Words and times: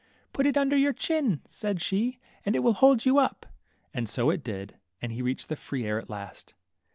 Put 0.33 0.47
it 0.47 0.57
under 0.57 0.75
your 0.75 0.93
chin," 0.93 1.41
said 1.45 1.79
she, 1.79 2.17
and 2.43 2.55
it 2.55 2.63
will 2.63 2.73
hold 2.73 3.05
you 3.05 3.19
up." 3.19 3.45
And 3.93 4.09
so 4.09 4.31
it 4.31 4.43
did, 4.43 4.79
and 4.99 5.11
he 5.11 5.21
reached 5.21 5.47
the 5.47 5.55
free 5.55 5.85
air 5.85 5.99
at 5.99 6.09
last. 6.09 6.55